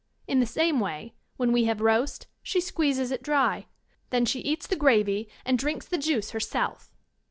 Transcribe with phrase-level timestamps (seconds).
[0.25, 3.67] In the same way, when we have roast» she squeezes it dry.
[4.09, 6.89] Then she eats the gravy and drinks the juice herself.